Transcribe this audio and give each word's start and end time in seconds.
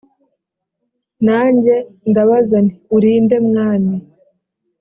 nanjye 1.25 1.75
ndabaza 2.09 2.57
nti 2.65 2.75
uri 2.95 3.11
nde 3.23 3.37
mwami 3.47 3.95